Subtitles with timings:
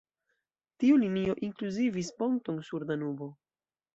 [0.83, 3.31] Tiu linio inkluzivis ponton sur Danubo.